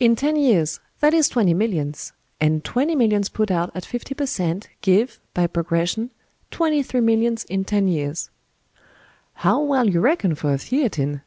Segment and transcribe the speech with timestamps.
[0.00, 4.68] "In ten years that is twenty millions—and twenty millions put out at fifty per cent.
[4.82, 6.10] give, by progression,
[6.50, 8.28] twenty three millions in ten years."
[9.34, 11.20] "How well you reckon for a Theatin!"